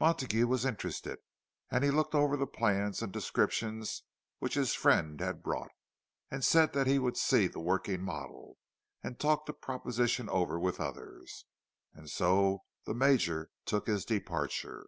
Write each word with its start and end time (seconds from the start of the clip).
Montague 0.00 0.46
was 0.46 0.64
interested, 0.64 1.18
and 1.70 1.84
he 1.84 1.90
looked 1.90 2.14
over 2.14 2.38
the 2.38 2.46
plans 2.46 3.02
and 3.02 3.12
descriptions 3.12 4.02
which 4.38 4.54
his 4.54 4.72
friend 4.72 5.20
had 5.20 5.42
brought, 5.42 5.70
and 6.30 6.42
said 6.42 6.72
that 6.72 6.86
he 6.86 6.98
would 6.98 7.18
see 7.18 7.48
the 7.48 7.60
working 7.60 8.00
model, 8.02 8.56
and 9.04 9.18
talk 9.20 9.44
the 9.44 9.52
proposition 9.52 10.30
over 10.30 10.58
with 10.58 10.80
others. 10.80 11.44
And 11.92 12.08
so 12.08 12.64
the 12.86 12.94
Major 12.94 13.50
took 13.66 13.88
his 13.88 14.06
departure. 14.06 14.86